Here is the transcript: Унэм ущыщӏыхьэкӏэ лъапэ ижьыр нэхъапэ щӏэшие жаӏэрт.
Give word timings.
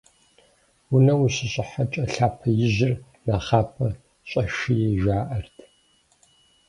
Унэм 0.93 1.19
ущыщӏыхьэкӏэ 1.25 2.03
лъапэ 2.13 2.49
ижьыр 2.65 2.93
нэхъапэ 3.25 3.87
щӏэшие 4.29 4.89
жаӏэрт. 5.01 5.55